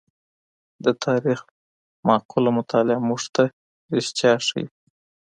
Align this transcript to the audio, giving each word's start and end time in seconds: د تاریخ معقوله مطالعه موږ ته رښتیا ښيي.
د 0.85 0.87
تاریخ 1.05 1.39
معقوله 2.07 2.49
مطالعه 2.59 3.05
موږ 3.07 3.21
ته 3.35 3.43
رښتیا 3.95 4.33
ښيي. 4.47 4.65